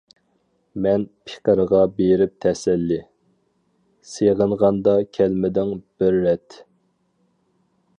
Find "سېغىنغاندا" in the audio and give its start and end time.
4.15-4.99